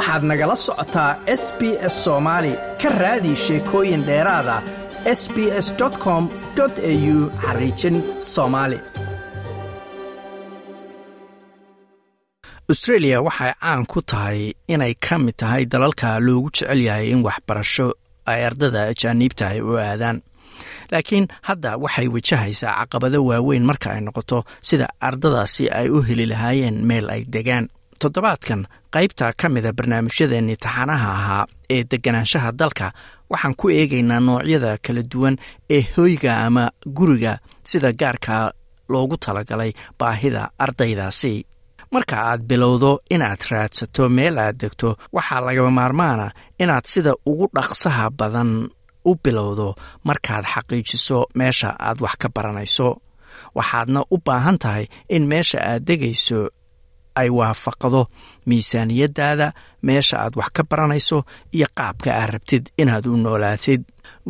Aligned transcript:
waxaad 0.00 0.22
nagala 0.30 0.56
socotaa 0.66 1.10
s 1.42 1.44
b 1.58 1.60
s 1.92 1.94
soomaali 2.04 2.52
ka 2.82 2.88
raadi 3.02 3.32
sheekooyin 3.44 4.02
dheeraada 4.08 4.56
s 5.20 5.22
b 5.34 5.36
s 5.66 5.68
com 6.04 6.22
au 6.62 7.16
xariijin 7.44 7.96
soomaali 8.32 8.78
austreeliya 12.70 13.18
waxay 13.26 13.52
caan 13.60 13.82
ku 13.92 13.98
tahay 14.10 14.40
inay 14.72 14.94
ka 15.04 15.14
mid 15.24 15.36
tahay 15.42 15.62
dalalka 15.72 16.08
loogu 16.26 16.48
jecel 16.56 16.80
yahay 16.88 17.06
in 17.12 17.20
waxbarasho 17.26 17.86
ay 18.30 18.40
ardada 18.48 18.80
ajaaniibta 18.92 19.44
ay 19.52 19.60
u 19.60 19.72
aadaan. 19.76 20.18
Laakiin 20.92 21.26
hadda 21.48 21.70
waxay 21.84 22.08
wajahaysaa 22.14 22.74
caqabado 22.80 23.18
waaweyn 23.28 23.64
marka 23.70 23.88
ay 23.94 24.00
noqoto 24.06 24.38
sida 24.68 24.86
ardadaasi 25.08 25.64
ay 25.78 25.86
u 25.96 25.98
heli 26.08 26.26
lahaayeen 26.32 26.76
meel 26.88 27.06
ay 27.14 27.22
degaan 27.34 27.66
toddobaadkan 28.02 28.60
qaybta 28.94 29.26
ka 29.40 29.46
mida 29.54 29.70
barnaamijyadeenii 29.78 30.56
taxanaha 30.64 31.08
ahaa 31.18 31.44
ee 31.74 31.82
deganaanshaha 31.90 32.50
dalka 32.60 32.86
waxaan 33.32 33.54
ku 33.60 33.66
eegaynaa 33.80 34.20
noocyada 34.26 34.70
kala 34.84 35.02
duwan 35.12 35.36
ee 35.76 35.82
hoyga 35.96 36.32
ama 36.46 36.64
guriga 36.96 37.32
sida 37.70 37.90
gaarka 38.00 38.34
loogu 38.92 39.16
talagalay 39.24 39.72
baahida 39.98 40.42
ardaydaasi. 40.64 41.34
Marka 41.94 42.16
aad 42.30 42.42
bilowdo 42.50 42.90
inaad 43.14 43.42
raadsato 43.50 44.02
meel 44.16 44.36
aad 44.38 44.56
degto 44.62 44.88
waxaa 45.16 45.40
lagaba 45.46 45.70
maarmaana 45.78 46.26
inaad 46.62 46.84
sida 46.92 47.12
ugu 47.30 47.46
dhaqsaha 47.56 48.04
badan 48.18 48.50
u 49.10 49.12
bilowdo 49.24 49.68
markaad 50.08 50.44
xaqiijiso 50.52 51.18
meesha 51.38 51.70
aad 51.88 51.98
wax 52.04 52.14
ka 52.22 52.28
baranayso. 52.34 52.88
Waxaadna 53.56 54.00
u 54.14 54.16
baahan 54.26 54.58
tahay 54.62 54.84
in 55.14 55.22
meesha 55.30 55.58
aad 55.70 55.82
degayso 55.88 56.40
ay 57.20 57.28
waafaqdo 57.38 58.02
miisaaniyadaada 58.48 59.48
meesha 59.86 60.16
aad 60.24 60.34
wax 60.40 60.50
ka 60.56 60.62
baranayso 60.70 61.18
iyo 61.56 61.66
qaabka 61.78 62.10
aad 62.20 62.30
rabtid 62.34 62.64
inaad 62.82 63.06
u 63.06 63.16
noolaatid. 63.16 63.82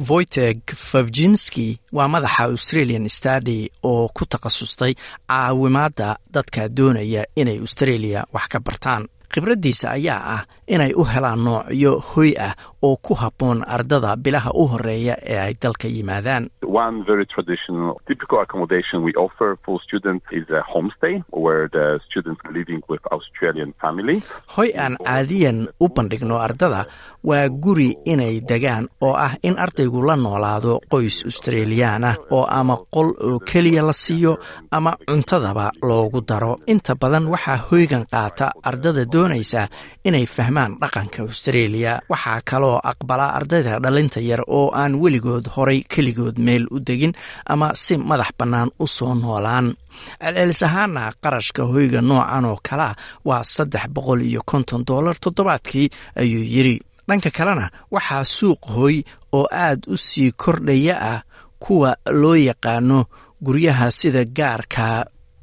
Voyteg 0.09 0.59
favjinski 0.91 1.67
waa 1.93 2.09
madaxa 2.09 2.45
australian 2.45 3.09
stady 3.09 3.69
oo 3.83 4.09
ku 4.17 4.23
takhasustay 4.33 4.93
caawimaadda 5.29 6.09
dadka 6.35 6.69
doonaya 6.77 7.23
inay 7.41 7.59
australia 7.65 8.21
wax 8.35 8.47
ka 8.53 8.59
bartaan 8.67 9.03
khibraddiisa 9.33 9.91
ayaa 9.97 10.23
ah 10.37 10.43
inay 10.67 10.93
u 10.97 11.05
helaan 11.13 11.41
noocyo 11.45 11.93
hoy 12.11 12.31
ah 12.39 12.55
oo 12.83 12.97
ku 12.97 13.15
habboon 13.15 13.63
ardada 13.67 14.17
bilaha 14.17 14.51
u 14.55 14.67
horreeya 14.73 15.15
ee 15.23 15.39
ay 15.39 15.55
dalka 15.63 15.89
yimaadaan. 15.89 16.49
Hoy 24.57 24.71
aan 24.77 24.97
caadiyan 25.05 25.69
u 25.81 25.89
bandhigno 25.89 26.37
ardada 26.47 26.85
waa 27.25 27.49
guri 27.49 27.91
inay 28.05 28.41
degaan 28.41 28.89
oo 29.01 29.15
ah 29.15 29.33
in 29.43 29.59
ardaygu 29.59 30.03
la 30.09 30.17
noolaado 30.17 30.81
qoys 30.93 31.25
australiyaan 31.29 32.05
ah 32.05 32.17
oo 32.31 32.45
ama 32.49 32.77
qol 32.95 33.09
oo 33.21 33.39
keliya 33.51 33.83
la 33.83 33.93
siiyo 33.93 34.39
ama 34.71 34.97
cuntadaba 35.09 35.71
loogu 35.83 36.21
daro. 36.29 36.59
Inta 36.67 36.95
badan 36.95 37.27
waxaa 37.29 37.57
hoygan 37.71 38.05
qaata 38.13 38.53
ardada 38.63 39.05
doonaysa 39.21 39.69
inay 40.09 40.27
fahmaan 40.27 40.73
dhaqanka 40.81 41.23
australia. 41.29 41.93
Waxaa 42.13 42.41
kaloo 42.51 42.81
aqbala 42.91 43.27
ardayda 43.39 43.79
dhalinta 43.85 44.21
yar 44.31 44.43
oo 44.49 44.71
aan 44.81 44.95
weligood 45.03 45.47
horay 45.57 45.81
keligood 45.93 46.37
meel 46.47 46.65
u 46.71 46.81
degin 46.89 47.13
ama 47.53 47.69
si 47.75 47.95
madax 47.97 48.31
bannaan 48.39 48.71
u 48.79 48.87
soo 48.87 49.15
noolaan. 49.15 49.67
Celcelis 50.23 50.63
ahaana 50.63 51.13
qarashka 51.23 51.63
hoyga 51.73 52.01
noocan 52.09 52.45
oo 52.51 52.59
kalea 52.69 52.95
waa 53.29 53.43
saddex 53.55 53.85
boqol 53.95 54.21
iyo 54.31 54.41
konton 54.51 54.83
dollar 54.89 55.15
toddobaadkii 55.23 55.89
ayuu 56.21 56.45
yidri 56.55 56.75
dhanka 57.09 57.31
kalena 57.39 57.67
waxaa 57.95 58.25
suuq 58.37 58.63
hoy 58.77 58.97
oo 59.33 59.47
aad 59.65 59.81
u 59.93 59.97
sii 59.97 60.33
kordhaya 60.43 60.95
ah 61.13 61.21
kuwa 61.65 61.91
loo 62.21 62.35
yaqaano 62.49 62.99
guryaha 63.45 63.91
sida 63.99 64.25
gaarka 64.39 64.87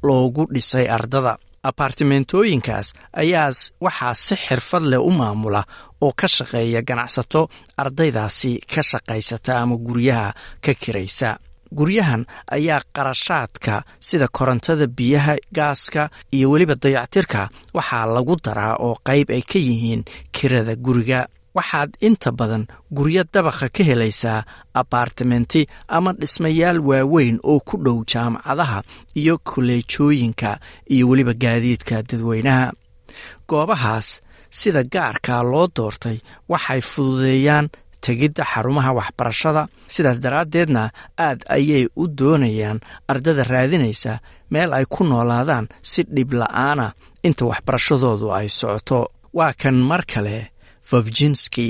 loogu 0.02 0.42
dhisay 0.54 0.86
ardada 0.96 1.32
abartimentooyinkaas 1.62 2.92
ayaa 3.22 3.50
waxaa 3.80 4.14
si 4.14 4.34
xirfad 4.36 4.82
leh 4.90 5.00
u 5.00 5.10
maamula 5.10 5.62
oo 6.00 6.12
ka 6.20 6.28
shaqeeya 6.28 6.82
ganacsato 6.88 7.48
ardaydaasi 7.82 8.52
ka 8.74 8.82
shaqaysata 8.82 9.58
ama 9.62 9.76
guryaha 9.76 10.32
ka 10.64 10.72
kiraysa. 10.74 11.38
Guryahan 11.78 12.24
ayaa 12.56 12.80
qarashaadka 12.96 13.82
sida 14.00 14.26
korontada 14.32 14.86
biyaha 14.86 15.34
gaaska 15.52 16.10
iyo 16.32 16.50
weliba 16.50 16.74
dayactirka 16.74 17.48
waxaa 17.74 18.06
lagu 18.14 18.36
daraa 18.44 18.76
oo 18.80 18.94
qayb 19.08 19.28
ay 19.36 19.42
ka 19.42 19.58
yihiin 19.58 20.02
kirada 20.32 20.74
guriga 20.76 21.26
waxaad 21.58 21.90
inta 22.08 22.30
badan 22.38 22.64
guryo 22.96 23.22
dabaqa 23.34 23.66
ka 23.76 23.82
helaysaa 23.88 24.40
abartimenti 24.80 25.62
ama 25.96 26.10
dhismayaal 26.20 26.78
waaweyn 26.88 27.36
oo 27.50 27.60
ku 27.68 27.74
dhow 27.84 27.98
jaamacadaha 28.12 28.78
iyo 29.20 29.34
koleejooyinka 29.48 30.50
iyo 30.94 31.04
weliba 31.08 31.34
gaadiidka 31.42 32.02
dadweynaha. 32.08 32.66
Goobahaas 33.48 34.20
sida 34.50 34.82
gaarka 34.84 35.42
loo 35.42 35.66
doortay 35.76 36.18
waxay 36.48 36.80
fududeeyaan 36.80 37.66
tegidda 38.00 38.44
xarumaha 38.52 38.92
waxbarashada. 38.98 39.62
Sidaas 39.94 40.18
daraaddeedna 40.24 40.82
aad 41.26 41.40
ayay 41.56 41.84
u 41.96 42.04
doonayaan 42.18 42.78
ardada 43.10 43.42
raadinaysa 43.44 44.12
meel 44.50 44.72
ay 44.78 44.84
ku 44.94 45.04
noolaadaan 45.04 45.66
si 45.82 46.02
dhib 46.14 46.32
la'aana 46.40 46.86
inta 47.26 47.44
waxbarashadoodu 47.50 48.28
ay 48.38 48.48
socoto. 48.48 49.00
Waa 49.38 49.52
kan 49.52 49.74
mar 49.90 50.02
kale 50.12 50.36
vovjinski 50.90 51.66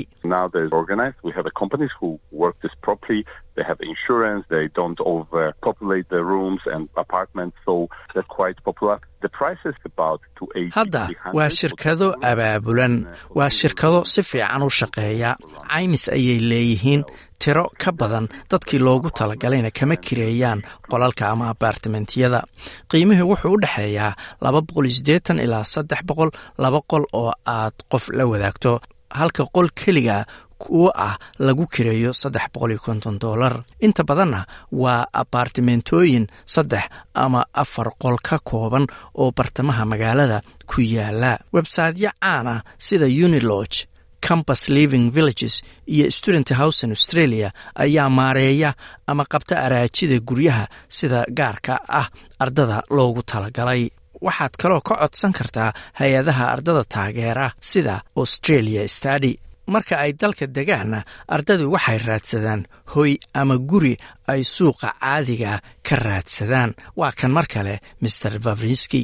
hadda 10.75 11.09
waa 11.33 11.49
shirkado 11.49 12.07
abaabulan 12.31 12.93
waa 13.35 13.49
shirkado 13.49 14.03
si 14.05 14.23
fiican 14.23 14.63
u 14.63 14.69
shaqeeya. 14.69 15.35
Caymis 15.69 16.09
ayay 16.09 16.39
leeyihiin 16.51 17.03
tiro 17.39 17.65
ka 17.83 17.91
badan 17.91 18.27
dadkii 18.51 18.79
loogu 18.79 19.09
talagalayna 19.19 19.71
kama 19.79 19.95
kireeyaan 19.95 20.61
qolalka 20.91 21.29
ama 21.31 21.49
abartimentiyada 21.53 22.43
qiimihii 22.91 23.27
wuxuu 23.31 23.53
u 23.55 23.61
dhexeeyaa 23.63 24.13
laba 24.41 24.61
boqol 24.61 24.85
iyo 24.85 24.95
siddeetan 24.97 25.39
ilaa 25.39 25.63
saddex 25.63 26.01
boqol 26.09 26.31
laba 26.57 26.79
qol 26.91 27.03
oo 27.13 27.31
aad 27.45 27.75
qof 27.91 28.09
la 28.17 28.25
wadaagto 28.31 28.79
halka 29.09 29.45
qol 29.55 29.69
keliga 29.75 30.25
kuwo 30.59 30.91
ah 30.95 31.15
lagu 31.39 31.65
kireeyo 31.67 32.11
saddex 32.13 32.45
boqol 32.53 32.71
iyo 32.71 32.79
konton 32.79 33.19
dollar. 33.19 33.63
Inta 33.79 34.03
badanna 34.03 34.45
waa 34.71 35.07
abartimentooyin 35.13 36.27
saddex 36.45 36.83
ama 37.13 37.45
afar 37.53 37.89
qol 38.01 38.17
ka 38.21 38.39
kooban 38.43 38.87
oo 39.15 39.31
bartamaha 39.31 39.85
magaalada 39.85 40.41
ku 40.67 40.81
yaalla. 40.81 41.39
Websaytyo 41.53 42.11
caan 42.21 42.47
ah 42.47 42.63
sida 42.77 43.05
uniloge 43.05 43.87
campus 44.21 44.67
living 44.69 45.11
villages 45.15 45.63
iyo 45.87 46.11
student 46.11 46.49
housing 46.51 46.91
australia 46.91 47.51
ayaa 47.75 48.09
maareeya 48.09 48.73
ama 49.07 49.23
qabta 49.25 49.55
araajida 49.63 50.19
guryaha 50.19 50.67
sida 50.89 51.23
gaarka 51.31 51.79
ah 51.87 52.07
ardada 52.39 52.83
loogu 52.89 53.23
talagalay 53.23 53.89
waxaad 54.27 54.53
kaloo 54.61 54.81
ka 54.87 54.95
codsan 55.01 55.33
kartaa 55.39 55.71
hay'adaha 55.99 56.43
ardada 56.53 56.83
taageera 56.95 57.47
sida 57.71 57.95
australia 58.21 58.87
stady 58.87 59.33
marka 59.73 59.95
ay 60.03 60.11
dalka 60.21 60.45
degaanna 60.57 60.99
ardadu 61.35 61.71
waxay 61.75 61.99
raadsadaan 62.07 62.61
hoy 62.95 63.11
ama 63.41 63.55
guri 63.71 63.93
ay 64.33 64.41
suuqa 64.55 64.89
caadiga 65.01 65.53
ka 65.87 65.95
raadsadaan. 65.95 66.71
Waa 66.99 67.11
kan 67.19 67.31
mar 67.37 67.45
kale 67.53 67.75
mr 68.01 68.31
vavrinski 68.45 69.01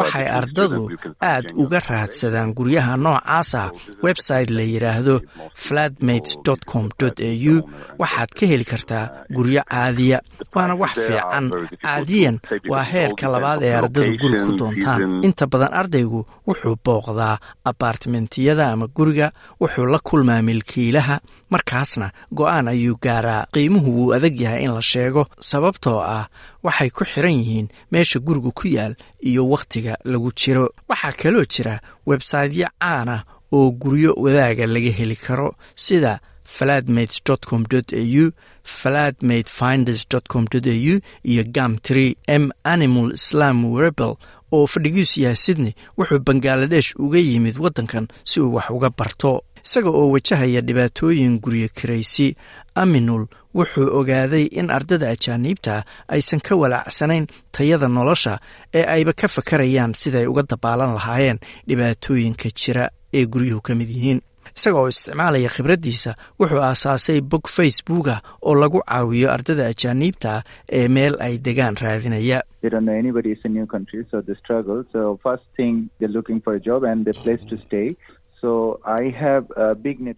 waxay 0.00 0.26
ardadu 0.38 0.80
aad 1.20 1.46
uga 1.62 1.78
raadsadaan 1.88 2.54
guryaha 2.58 2.96
noocaasa. 2.96 3.70
Website 4.02 4.50
la 4.50 4.62
yidhaahdo 4.62 5.20
flatmates 5.54 6.36
com 6.70 6.88
au 7.00 7.62
waxaad 7.98 8.30
ka 8.38 8.46
heli 8.46 8.64
kartaa 8.64 9.10
guryo 9.36 9.62
caadiya 9.70 10.18
waana 10.54 10.74
wax 10.74 10.92
fiican. 11.06 11.50
caadiyan 11.82 12.36
waa 12.68 12.82
heerka 12.82 13.28
labaad 13.28 13.62
ee 13.62 13.74
ardadu 13.74 14.12
guri 14.22 14.38
ku 14.46 14.52
doontaan. 14.58 15.00
inta 15.26 15.46
badan 15.46 15.72
ardaygu 15.80 16.20
wuxuu 16.46 16.76
booqdaa 16.84 17.38
abartimentiyada 17.64 18.72
ama 18.72 18.86
guriga 18.86 19.32
wuxuu 19.60 19.86
la 19.86 19.98
kulmaa 19.98 20.42
milkiilaha. 20.42 21.20
Markaasna 21.50 22.10
go'aan 22.34 22.68
ayuu 22.68 22.96
gaaraa. 23.02 23.46
Qiimuhu 23.54 23.90
wuu 23.96 24.12
adag 24.16 24.40
yahay 24.40 24.64
in 24.64 24.74
la 24.74 24.82
sheego 24.82 25.26
sababtoo 25.40 26.00
ah 26.00 26.26
waxay 26.64 26.90
ku 26.90 27.04
xiran 27.04 27.32
yihiin 27.32 27.68
meesha 27.92 28.18
gurigu 28.18 28.50
ku 28.52 28.66
yaal 28.68 28.94
iyo 29.22 29.43
wakhtiga 29.52 29.98
lagu 30.04 30.32
jiro. 30.36 30.70
Waxaa 30.88 31.12
kaloo 31.12 31.44
jira 31.44 31.80
websaytyo 32.06 32.68
caana 32.80 33.24
oo 33.52 33.70
guryo 33.70 34.12
wadaaga 34.16 34.66
laga 34.66 34.90
heli 34.98 35.16
karo 35.16 35.54
sida 35.76 36.20
fladmates 36.44 37.22
com 37.48 37.64
au 37.72 38.30
fladmate 38.64 39.48
finders 39.48 40.06
com 40.28 40.44
au 40.52 41.00
iyo 41.24 41.42
gam 41.46 41.78
tree 41.78 42.16
m 42.28 42.50
animal 42.64 43.12
islam 43.14 43.76
rebel 43.78 44.16
oo 44.52 44.66
fadhigiisu 44.66 45.20
yahay 45.20 45.36
sydney 45.36 45.74
wuxuu 45.98 46.18
bangaladesh 46.18 46.94
uga 46.98 47.18
yimid 47.18 47.56
waddankan 47.58 48.06
si 48.24 48.40
uu 48.40 48.54
wax 48.54 48.70
uga 48.70 48.90
barto 48.90 49.42
isaga 49.66 49.90
oo 49.90 50.10
wajahaya 50.14 50.60
dhibaatooyin 50.60 51.40
guryo 51.40 51.68
kiraysi. 51.68 52.36
Aminul 52.74 53.26
wuxuu 53.54 53.88
ogaaday 53.98 54.44
in 54.60 54.70
ardada 54.70 55.08
ajaaniibta 55.14 55.84
aysan 56.08 56.40
ka 56.40 56.56
walaacsanayn 56.56 57.26
tayada 57.52 57.88
nolosha 57.88 58.38
ee 58.74 58.84
ayba 58.94 59.12
ka 59.12 59.28
fakarayaan 59.28 59.94
siday 59.94 60.26
uga 60.26 60.42
dabaalan 60.42 60.94
lahaayeen 60.98 61.38
dhibaatooyinka 61.68 62.48
jira 62.60 62.88
ee 63.14 63.26
guryuhu 63.26 63.60
ka 63.62 63.74
mid 63.74 63.88
yihiin. 63.88 64.20
Isaga 64.56 64.78
oo 64.80 64.88
isticmaalaya 64.88 65.48
khibraddiisa 65.54 66.14
wuxuu 66.40 66.62
aasaasay 66.62 67.20
bog 67.20 67.46
facebooka 67.56 68.20
oo 68.42 68.54
lagu 68.54 68.82
caawiyo 68.88 69.30
ardada 69.32 69.66
ajaaniibta 69.72 70.42
ee 70.78 70.88
meel 70.88 71.14
ay 71.26 71.38
degaan 71.38 71.76
raadinaya 71.82 72.42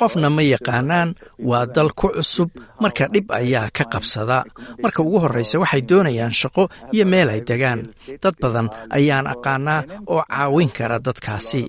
qofna 0.03 0.29
ma 0.37 0.43
yaqaanaan 0.43 1.15
waa 1.49 1.67
dal 1.67 1.91
ku 1.95 2.09
cusub. 2.17 2.51
Marka 2.83 3.07
dhib 3.13 3.31
ayaa 3.33 3.69
ka 3.77 3.85
qabsada. 3.93 4.45
Marka 4.83 5.01
ugu 5.03 5.19
horreysa 5.25 5.59
waxay 5.63 5.83
doonayaan 5.89 6.35
shaqo 6.41 6.69
iyo 6.95 7.05
meel 7.13 7.29
ay 7.35 7.41
degaan 7.49 7.81
dad 8.23 8.35
badan 8.43 8.67
ayaan 8.97 9.27
aqaanaa 9.35 9.81
oo 10.13 10.23
caawin 10.29 10.71
kara 10.77 10.99
dadkaasi. 11.07 11.63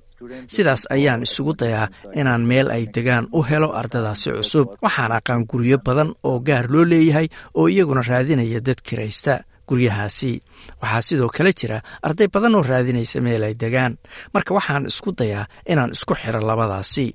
Sidaas 0.53 0.83
ayaan 0.95 1.21
isugu 1.27 1.53
dayaa 1.61 1.87
inaan 2.19 2.43
meel 2.49 2.67
ay 2.75 2.83
degaan 2.95 3.25
u 3.37 3.39
helo 3.49 3.69
ardadaasi 3.79 4.29
cusub. 4.37 4.67
Waxaan 4.83 5.11
aqaan 5.17 5.45
guryo 5.49 5.77
badan 5.85 6.09
oo 6.27 6.39
gaar 6.47 6.65
loo 6.73 6.85
leeyahay 6.91 7.27
oo 7.57 7.67
iyaguna 7.69 8.01
raadinaya 8.09 8.59
dad 8.67 8.79
kiraysta 8.87 9.33
guryahaasi. 9.67 10.33
Waxaa 10.81 11.01
sidoo 11.07 11.29
kale 11.35 11.51
jira 11.59 11.77
arday 12.07 12.27
badan 12.33 12.55
oo 12.57 12.63
raadinaysa 12.63 13.21
meel 13.25 13.43
ay 13.47 13.53
degaan. 13.61 13.93
Marka 14.33 14.51
waxaan 14.57 14.85
isku 14.91 15.11
dayaa 15.19 15.45
inaan 15.71 15.91
isku 15.95 16.13
xiro 16.21 16.39
labadaasi. 16.49 17.07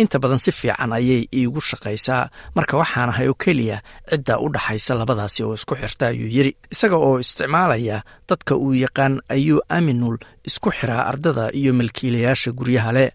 Inta 0.00 0.16
badan 0.22 0.38
si 0.44 0.50
fiican 0.58 0.92
ayay 0.98 1.22
iigu 1.38 1.60
shaqaysaa. 1.60 2.30
Marka 2.56 2.74
waxaan 2.80 3.10
ahay 3.12 3.28
oo 3.28 3.34
keliya 3.44 3.78
cidda 4.10 4.34
u 4.40 4.46
dhaxaysa 4.54 4.92
labadaasi 5.00 5.40
oo 5.44 5.54
isku 5.58 5.74
xirta 5.80 6.04
ayuu 6.12 6.28
yidri 6.34 6.52
isaga 6.74 6.96
oo 6.96 7.18
isticmaalaya 7.24 7.98
dadka 8.28 8.52
uu 8.56 8.72
yaqaan 8.84 9.14
ayuu 9.34 9.60
aminul 9.68 10.16
isku 10.48 10.70
xiraa 10.78 11.02
ardada 11.10 11.44
iyo 11.60 11.72
milkiilayaasha 11.78 12.50
guryaha 12.58 12.92
leh 12.96 13.10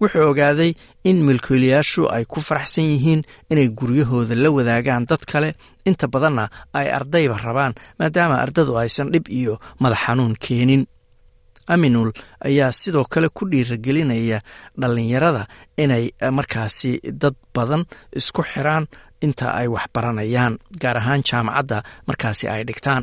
wuxuu 0.00 0.28
ogaaday 0.30 0.72
in 1.04 1.16
milkiilayaashu 1.28 2.02
ay 2.16 2.24
ku 2.24 2.40
faraxsan 2.40 2.84
yihiin 2.92 3.22
inay 3.50 3.68
guryahooda 3.78 4.34
la 4.34 4.50
wadaagaan 4.56 5.06
dad 5.10 5.22
kale. 5.30 5.50
Inta 5.88 6.06
badanna 6.12 6.44
ay 6.78 6.86
ardayba 6.98 7.36
rabaan 7.46 7.74
maadaama 7.98 8.36
ardadu 8.44 8.72
aysan 8.78 9.08
dhib 9.12 9.26
iyo 9.28 9.54
madax 9.80 9.98
xanuun 10.06 10.34
keenin. 10.44 10.84
Aminul 11.68 12.12
ayaa 12.44 12.72
sidoo 12.72 13.04
kale 13.04 13.28
ku 13.28 13.44
dhiiragelinaya 13.50 14.38
dhallinyarada 14.80 15.42
inay 15.76 16.04
markaasi 16.38 16.92
dad 17.22 17.34
badan 17.54 17.82
isku 18.16 18.42
xiraan 18.42 18.84
inta 19.26 19.46
ay 19.60 19.66
wax 19.74 19.86
baranayaan 19.94 20.58
gaar 20.82 20.96
ahaan 21.00 21.22
jaamacadda 21.28 21.78
markaasi 22.08 22.44
ay 22.48 22.62
dhigtaan. 22.68 23.02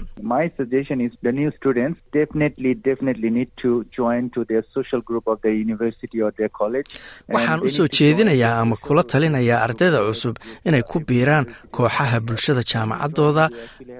Waxaan 7.34 7.60
u 7.64 7.70
soo 7.70 7.88
jeedinayaa 7.98 8.60
ama 8.62 8.76
kula 8.86 9.04
talinayaa 9.04 9.62
ardayda 9.66 10.00
cusub 10.08 10.36
inay 10.66 10.82
ku 10.92 11.00
biiraan 11.08 11.46
kooxaha 11.76 12.20
bulshada 12.28 12.62
jaamacaddooda 12.72 13.50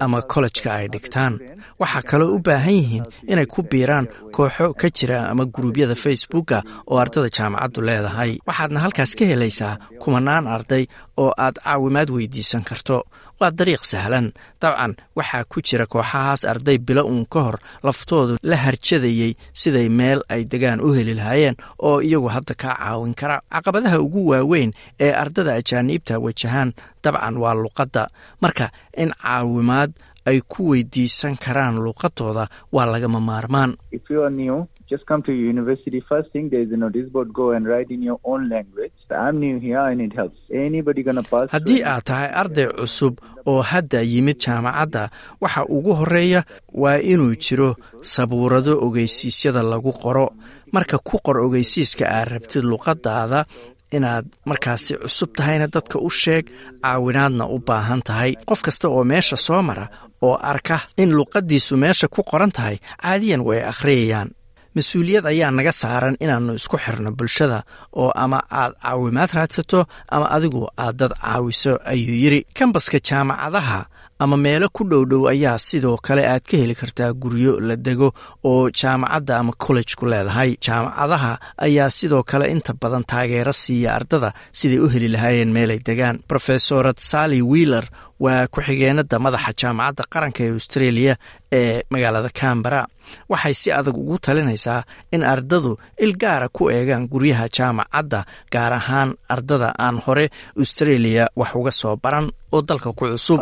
ama 0.00 0.22
kollejka 0.32 0.70
ay 0.74 0.86
dhigtaan. 0.94 1.38
Waxaa 1.80 2.02
kaloo 2.10 2.34
u 2.36 2.38
baahan 2.46 2.74
yihiin 2.78 3.04
inay 3.32 3.46
ku 3.46 3.62
biiraan 3.62 4.06
kooxo 4.36 4.74
ka 4.80 4.88
jira 4.96 5.18
ama 5.30 5.44
guruubyada 5.54 5.94
facebooka 5.94 6.62
oo 6.90 6.98
ardada 6.98 7.28
jaamacaddu 7.38 7.80
leedahay. 7.88 8.32
Waxaadna 8.48 8.80
halkaas 8.84 9.12
ka 9.18 9.24
helaysaa 9.32 9.74
kumanaan 10.02 10.46
arday 10.46 10.84
oo 11.16 11.32
aad 11.36 11.56
caawimaad 11.64 12.10
weydiisan 12.10 12.64
karto. 12.64 13.04
Waa 13.40 13.50
dariiq 13.58 13.84
sahlan. 13.84 14.32
Dabcan 14.60 14.96
waxaa 15.16 15.44
ku 15.44 15.60
jira 15.60 15.86
kooxahaas 15.86 16.44
arday 16.48 16.78
bilo 16.78 17.02
uun 17.04 17.26
ka 17.32 17.40
hor 17.46 17.56
laftoodu 17.84 18.36
la 18.42 18.56
harjadayey 18.56 19.36
siday 19.52 19.88
meel 19.98 20.20
ay 20.32 20.44
degaan 20.48 20.80
u 20.80 20.92
heli 20.96 21.14
lahaayeen 21.14 21.56
oo 21.78 22.00
iyagu 22.00 22.28
hadda 22.32 22.54
kaa 22.62 22.74
caawin 22.80 23.14
kara. 23.14 23.36
Caqabadaha 23.52 24.00
ugu 24.00 24.28
waaweyn 24.32 24.72
ee 25.00 25.12
ardada 25.12 25.52
ajaaniibta 25.60 26.18
wajahaan 26.18 26.72
dabcan 27.04 27.36
waa 27.36 27.54
luqadda. 27.54 28.08
Marka 28.40 28.70
in 28.96 29.12
caawimaad 29.22 29.92
ay 30.26 30.40
ku 30.52 30.68
weydiisan 30.70 31.36
karaan 31.44 31.76
luuqadooda 31.84 32.44
waa 32.74 32.86
lagama 32.92 33.20
maarmaan. 33.20 33.76
Haddii 40.46 41.82
aad 41.84 42.04
tahay 42.06 42.30
arday 42.42 42.66
cusub 42.78 43.18
oo 43.46 43.62
hadda 43.62 44.00
yimid 44.02 44.38
jaamacadda 44.44 45.10
waxa 45.40 45.64
ugu 45.76 45.92
horreeya 46.00 46.42
waa 46.82 46.98
inuu 47.12 47.34
jiro 47.44 47.74
sabuurado 48.02 48.78
ogeysiisyada 48.86 49.62
lagu 49.62 49.92
qoro. 49.92 50.30
Marka 50.72 50.98
ku 50.98 51.18
qor 51.24 51.38
ogeysiiska 51.46 52.04
aad 52.06 52.28
rabtid 52.32 52.64
luqadaada 52.64 53.44
inaad 53.92 54.26
markaasi 54.44 54.94
cusub 55.02 55.30
tahayna 55.36 55.66
dadka 55.66 55.98
u 55.98 56.10
sheeg 56.10 56.44
caawinaadna 56.82 57.44
u 57.54 57.58
baahan 57.58 58.02
tahay. 58.02 58.36
Qof 58.48 58.62
kasta 58.62 58.88
oo 58.88 59.04
meesha 59.04 59.36
soo 59.36 59.62
mara 59.62 59.88
oo 60.22 60.36
arka 60.52 60.80
in 60.96 61.10
luqaddiisu 61.18 61.76
meesha 61.76 62.08
ku 62.08 62.22
qoran 62.30 62.52
tahay 62.56 62.76
caadiyan 63.02 63.40
way 63.48 63.60
akhriyayaan 63.72 64.30
mas'uuliyad 64.76 65.24
ayaa 65.32 65.50
naga 65.56 65.72
saaran 65.72 66.16
inaannu 66.24 66.52
isku 66.60 66.76
xirno 66.84 67.10
bulshada 67.18 67.58
oo 68.02 68.10
ama 68.24 68.38
aad 68.60 68.72
caawimaad 68.82 69.30
raadsato 69.38 69.80
ama 70.14 70.26
adigu 70.36 70.62
aad 70.84 70.96
dad 71.00 71.12
caawiso 71.22 71.72
ayuu 71.92 72.16
yidri 72.22 72.40
kambaska 72.58 72.98
jaamacadaha 73.08 73.80
ama 74.18 74.36
meelo 74.36 74.68
ku 74.76 74.82
dhow 74.90 75.02
dhow 75.10 75.22
ayaa 75.32 75.58
sidoo 75.68 75.96
kale 76.06 76.22
aad 76.32 76.44
ka 76.50 76.56
heli 76.60 76.74
kartaa 76.80 77.12
guryo 77.22 77.60
la 77.60 77.76
dego 77.76 78.08
oo 78.50 78.70
jaamacadda 78.80 79.38
ama 79.40 79.52
collejku 79.64 80.04
leedahay. 80.12 80.50
Jaamacadaha 80.66 81.32
ayaa 81.66 81.90
sidoo 81.98 82.22
kale 82.30 82.44
inta 82.54 82.72
badan 82.82 83.04
taageero 83.10 83.52
siiya 83.52 83.90
ardada 83.98 84.30
siday 84.58 84.78
u 84.80 84.88
heli 84.88 85.08
lahaayeen 85.14 85.52
meelay 85.56 85.80
degaan. 85.88 86.16
Rofesorad 86.32 86.96
sally 87.10 87.42
wheeler 87.42 87.84
waa 88.24 88.46
ku-xigeenada 88.54 89.16
madaxa 89.24 89.52
jaamacadda 89.60 90.04
qaranka 90.12 90.40
ee 90.46 90.52
australia 90.58 91.12
ee 91.58 91.82
magaalada 91.92 92.30
cambara 92.40 92.80
waxay 93.32 93.54
si 93.60 93.68
adag 93.78 93.96
ugu 94.02 94.16
talinaysaa 94.26 94.80
in 95.14 95.22
ardadu 95.32 95.72
il 96.04 96.12
gaara 96.22 96.48
ku 96.56 96.62
eegaan 96.76 97.04
guryaha 97.12 97.46
jaamacadda 97.56 98.20
gaar 98.54 98.72
ahaan 98.80 99.10
ardada 99.34 99.68
aan 99.84 99.96
hore 100.06 100.26
australia 100.62 101.24
wax 101.40 101.50
uga 101.60 101.72
soo 101.80 101.94
baran 102.04 102.26
oo 102.54 102.62
dalka 102.68 102.90
ku 102.98 103.04
cusub. 103.10 103.38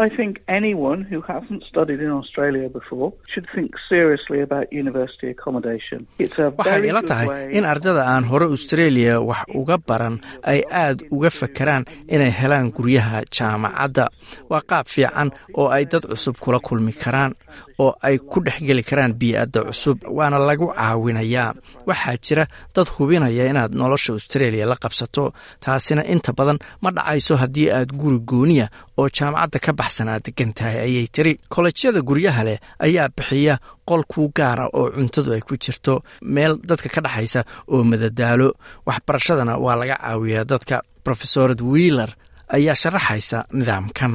Waxay 6.59 6.89
ila 6.89 7.03
tahay 7.03 7.29
in 7.59 7.65
ardada 7.65 8.03
aan 8.13 8.25
hore 8.31 8.47
australia 8.55 9.21
wax 9.21 9.45
uga 9.61 9.77
baran 9.89 10.17
ay 10.53 10.61
aad 10.83 10.99
uga 11.11 11.31
fakeraan 11.31 11.85
inay 12.15 12.31
helaan 12.41 12.71
guryaha 12.77 13.23
jaamacadda. 13.37 14.07
Waa 14.51 14.63
qaab 14.71 14.87
fiican 14.95 15.29
oo 15.61 15.69
ay 15.77 15.85
dad 15.93 16.05
cusub 16.11 16.37
kula 16.43 16.59
kulmi 16.67 16.93
karaan 16.93 17.33
oo 17.79 17.93
ay 18.07 18.17
ku 18.31 18.39
dhexgeli 18.47 18.83
karaan 18.89 19.13
bii'adda 19.21 19.61
cusub 19.69 19.99
waana 20.17 20.39
lagu 20.49 20.67
caawinayaa. 20.77 21.51
Waxaa 21.89 22.17
jira 22.25 22.45
dad 22.75 22.89
hubinaya 22.97 23.45
inaad 23.51 23.73
nolosha 23.81 24.13
australia 24.17 24.67
la 24.71 24.77
qabsato 24.83 25.25
taasina 25.65 26.03
inta 26.15 26.33
badan 26.39 26.59
ma 26.83 26.91
dhacayso 26.97 27.35
haddii 27.43 27.69
aad 27.77 27.91
guri 28.01 28.19
gooniya 28.31 28.67
oo 29.01 29.09
jaamacadda 29.17 29.59
ka 29.65 29.73
baxsan 29.81 30.09
aad 30.13 30.23
degan 30.27 30.53
tahay 30.57 30.79
ayay 30.87 31.07
tiri. 31.15 31.33
Kolleejyada 31.53 32.01
guryaha 32.09 32.43
leh 32.49 32.59
ayaa 32.87 33.09
bixiya 33.17 33.55
qol 33.89 34.03
kuu 34.13 34.29
gaara 34.39 34.65
oo 34.79 34.87
cuntadu 34.97 35.31
ay 35.37 35.41
ku 35.49 35.55
jirto 35.65 35.95
meel 36.35 36.53
dadka 36.69 36.89
ka 36.95 37.01
dhexaysa 37.05 37.41
oo 37.73 37.83
madadaalo. 37.91 38.49
Waxbarashadana 38.87 39.55
waa 39.65 39.77
laga 39.81 39.97
caawiyaa 40.03 40.45
dadka. 40.53 40.77
Rofesorad 41.07 41.61
wheeler 41.61 42.11
ayaa 42.57 42.75
sharaxaysa 42.83 43.39
nidaamkan. 43.59 44.13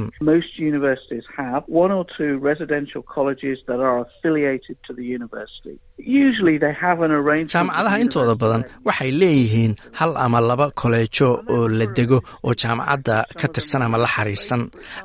Jaamacadaha 7.52 7.98
intooda 8.04 8.34
badan 8.42 8.62
waxay 8.88 9.10
leeyihiin 9.20 9.72
hal 9.98 10.12
ama 10.24 10.40
laba 10.40 10.66
koleejo 10.80 11.28
oo 11.54 11.68
la 11.68 11.86
dego 11.96 12.18
oo 12.46 12.54
jaamacadda 12.62 13.16
ka 13.40 13.46
tirsan 13.54 13.82
ama 13.86 13.98
la 13.98 14.08
xiriirsan 14.14 14.62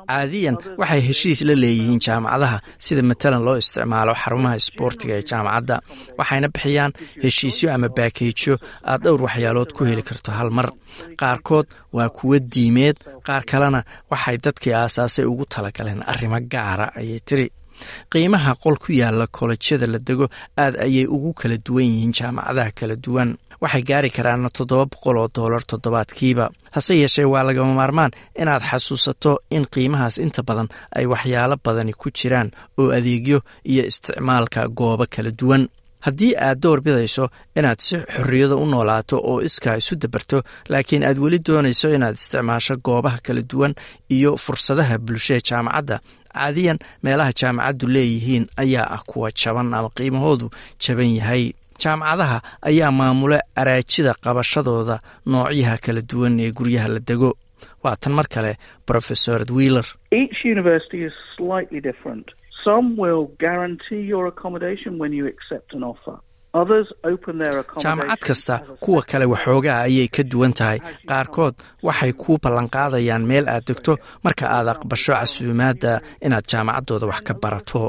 caadiyan 0.08 0.56
waxay 0.80 1.00
heshiis 1.08 1.40
la 1.48 1.54
leeyihiin 1.62 2.00
jaamacadaha 2.06 2.58
sida 2.84 3.02
matalan 3.10 3.42
loo 3.46 3.56
isticmaalo 3.62 4.12
xarumaha 4.22 4.56
isboortiga 4.60 5.14
ee 5.18 5.24
jaamacadda 5.30 5.76
waxayna 6.18 6.48
bixiyaan 6.54 6.92
heshiisyo 7.24 7.68
ama 7.74 7.88
baakeejyo 7.96 8.54
aad 8.90 9.00
dhowr 9.04 9.20
waxyaalood 9.26 9.70
ku 9.76 9.82
heli 9.90 10.02
karto 10.08 10.30
hal 10.38 10.50
mar. 10.58 10.68
Qaarkood 11.20 11.66
waa 11.96 12.08
kuwo 12.08 12.36
diimeed 12.54 12.96
qaar 13.26 13.42
kalena 13.50 13.80
waxay 14.10 14.36
dadkii 14.44 14.74
aasaasay 14.80 15.24
ugu 15.32 15.44
talagaleen 15.54 16.02
arrimo 16.12 16.38
gaara 16.52 16.86
ayay 17.00 17.20
tiri. 17.28 17.48
Qiimaha 18.12 18.52
qol 18.62 18.76
ku 18.82 18.92
yaalla 19.00 19.26
kolledyada 19.36 19.86
la 19.92 19.98
dego 20.08 20.26
aad 20.62 20.74
ayay 20.86 21.06
ugu 21.16 21.30
kala 21.40 21.56
duwan 21.66 21.84
yihiin 21.90 22.12
jaamacadaha 22.18 22.70
kala 22.78 22.96
duwan. 23.04 23.30
Waxay 23.62 23.82
gaari 23.88 24.10
karaan 24.16 24.48
toddoba 24.56 24.84
boqol 24.92 25.16
oo 25.22 25.28
doolar 25.36 25.62
toddobaadkiiba. 25.70 26.46
Hase 26.74 26.94
yeeshee 27.00 27.24
waa 27.32 27.42
lagama 27.48 27.74
maarmaan 27.74 28.12
inaad 28.42 28.62
xasuusato 28.70 29.32
in 29.50 29.64
qiimahaas 29.72 30.16
inta 30.24 30.42
badan 30.48 30.68
ay 30.96 31.06
waxyaalo 31.12 31.56
badani 31.64 31.92
ku 32.00 32.08
jiraan 32.18 32.48
oo 32.80 32.88
adeegyo 32.98 33.38
iyo 33.64 33.82
isticmaalka 33.90 34.68
goobo 34.78 35.04
kala 35.14 35.30
duwan 35.40 35.62
haddii 36.06 36.32
aad 36.46 36.58
door 36.62 36.80
bidayso 36.86 37.24
inaad 37.58 37.78
si 37.86 37.96
xorriyado 38.14 38.56
u 38.62 38.66
noolaato 38.66 39.16
oo 39.30 39.40
iskaa 39.48 39.76
isu 39.82 39.94
dabarto 40.02 40.42
laakiin 40.72 41.04
aad 41.08 41.18
weli 41.24 41.38
doonayso 41.46 41.88
inaad 41.96 42.14
isticmaasho 42.20 42.76
goobaha 42.86 43.18
kala 43.26 43.42
duwan 43.50 43.74
iyo 44.16 44.36
fursadaha 44.36 44.98
bulshada 44.98 45.40
jaamacadda. 45.48 45.96
Caadiyan 46.36 46.78
meelaha 47.02 47.32
jaamacaddu 47.40 47.86
leeyihiin 47.94 48.44
ayaa 48.62 48.86
ah 48.96 49.02
kuwa 49.08 49.30
jaban 49.40 49.74
ama 49.74 49.88
qiimahoodu 49.96 50.50
jaban 50.84 51.10
yahay. 51.18 51.44
Jaamacadaha 51.82 52.38
ayaa 52.62 52.90
maamula 52.98 53.38
araajida 53.60 54.14
qabashadooda 54.24 55.00
noocyaha 55.26 55.76
kala 55.84 56.00
duwan 56.10 56.40
ee 56.40 56.50
guryaha 56.52 56.88
la 56.88 57.00
dego. 57.08 57.30
Waa 57.82 57.96
tan 57.96 58.12
mar 58.12 58.26
kale 58.28 58.52
professor 66.52 66.94
wheeler 67.38 67.64
jaamacad 67.82 68.18
kasta 68.28 68.58
kuwa 68.80 69.02
kale 69.02 69.24
waxoogaa 69.24 69.80
ayay 69.86 70.08
ka 70.08 70.22
duwan 70.22 70.52
tahay. 70.52 70.78
Qaarkood 71.08 71.54
waxay 71.82 72.12
kuu 72.12 72.38
ballanqaadayaan 72.42 73.24
meel 73.30 73.48
aad 73.48 73.64
degto 73.68 73.92
marka 74.24 74.44
aad 74.56 74.68
aqbasho 74.74 75.12
casuumaadda 75.12 76.00
inaad 76.26 76.44
jaamacaddooda 76.52 77.06
wax 77.06 77.20
ka 77.28 77.34
barato. 77.42 77.82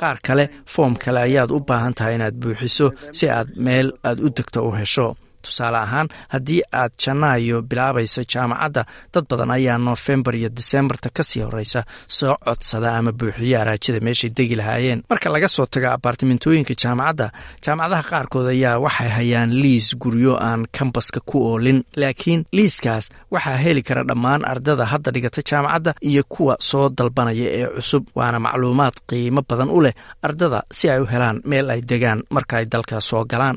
Qaar 0.00 0.18
kale 0.26 0.44
foom 0.72 0.96
kale 0.96 1.20
ayaad 1.28 1.50
u 1.56 1.60
baahan 1.68 1.94
tahay 1.98 2.14
inaad 2.14 2.34
buuxiso 2.42 2.86
si 3.12 3.28
aad 3.30 3.48
meel 3.56 3.92
aad 4.08 4.18
u 4.26 4.28
degto 4.36 4.58
u 4.68 4.70
hesho 4.80 5.08
tusaale 5.46 5.78
ahaan 5.86 6.08
haddii 6.34 6.60
aad 6.80 6.92
janaayo 7.04 7.62
bilaabayso 7.70 8.22
jaamacadda 8.32 8.82
dad 9.14 9.24
badan 9.30 9.50
ayaa 9.56 9.78
noofembar 9.86 10.34
iyo 10.40 10.48
disembarta 10.58 11.08
ka 11.16 11.22
sii 11.30 11.42
horeysa 11.46 11.80
soo 12.18 12.34
codsada 12.44 12.88
ama 12.98 13.12
buuxiyo 13.18 13.60
araajida 13.60 14.00
meeshay 14.06 14.30
degi 14.36 14.56
lahaayeen. 14.60 15.00
Marka 15.10 15.28
laga 15.34 15.48
soo 15.56 15.66
tago 15.72 15.88
abaartimentooyinka 15.96 16.74
jaamacadda 16.82 17.26
jaamacadaha 17.64 18.02
qaarkood 18.10 18.46
ayaa 18.54 18.78
waxay 18.84 19.08
hayaan 19.18 19.50
liis 19.62 19.88
guryo 20.02 20.32
aan 20.48 20.62
kambaska 20.78 21.20
ku 21.30 21.36
oolin 21.50 21.78
laakiin 22.00 22.40
liiskaas 22.56 23.04
waxaa 23.34 23.56
heli 23.64 23.82
kara 23.88 24.02
dhammaan 24.08 24.42
ardada 24.52 24.84
hadda 24.92 25.10
dhigata 25.14 25.40
jaamacadda 25.50 25.92
iyo 26.10 26.22
kuwa 26.32 26.54
soo 26.68 26.86
dalbanaya 26.98 27.46
ee 27.58 27.66
cusub 27.76 28.04
waana 28.18 28.38
macluumaad 28.46 28.94
qiimo 29.08 29.42
badan 29.48 29.70
u 29.76 29.80
leh 29.84 29.94
ardada 30.26 30.58
si 30.78 30.84
ay 30.92 31.00
u 31.00 31.06
helaan 31.12 31.36
meel 31.50 31.70
ay 31.74 31.80
degaan 31.90 32.20
marka 32.34 32.54
ay 32.60 32.66
dalka 32.72 32.96
soo 33.10 33.22
galaan 33.32 33.56